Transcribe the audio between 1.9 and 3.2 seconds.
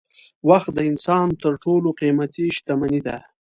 قېمتي شتمني ده.